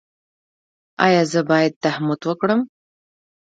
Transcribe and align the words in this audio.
ایا 1.05 1.21
زه 1.31 1.41
باید 1.49 1.73
تهمت 1.83 2.21
وکړم؟ 2.25 2.61